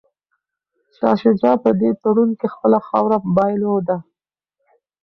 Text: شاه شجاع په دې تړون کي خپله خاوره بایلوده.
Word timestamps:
شاه 0.95 1.15
شجاع 1.21 1.55
په 1.63 1.69
دې 1.79 1.91
تړون 2.01 2.29
کي 2.39 2.47
خپله 2.53 2.77
خاوره 2.87 3.17
بایلوده. 3.35 3.97